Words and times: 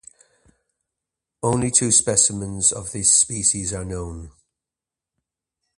Only 1.43 1.69
two 1.69 1.91
specimens 1.91 2.71
of 2.71 2.91
this 2.91 3.15
species 3.15 3.71
are 3.71 3.85
known. 3.85 4.31